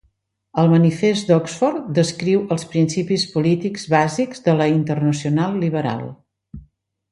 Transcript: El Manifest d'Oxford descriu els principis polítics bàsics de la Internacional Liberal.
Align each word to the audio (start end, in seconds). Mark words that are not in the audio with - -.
El 0.61 0.69
Manifest 0.69 1.27
d'Oxford 1.31 1.91
descriu 1.97 2.41
els 2.57 2.65
principis 2.73 3.27
polítics 3.35 3.87
bàsics 3.95 4.43
de 4.49 4.59
la 4.63 4.69
Internacional 4.81 5.63
Liberal. 5.67 6.05